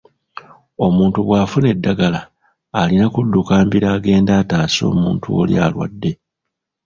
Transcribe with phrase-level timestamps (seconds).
[0.85, 2.21] Omuntu bw'afuna eddagala,
[2.79, 6.11] alina kudduka mbiro agende ataase omuntu oli alwadde.